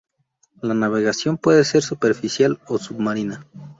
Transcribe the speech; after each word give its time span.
La 0.63 0.73
navegación 0.73 1.37
puede 1.37 1.63
ser 1.63 1.83
superficial 1.83 2.59
o 2.67 2.79
submarina. 2.79 3.45